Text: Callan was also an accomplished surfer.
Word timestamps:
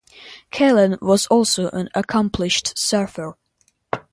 Callan 0.49 0.97
was 0.99 1.27
also 1.27 1.69
an 1.69 1.87
accomplished 1.93 2.75
surfer. 2.75 3.37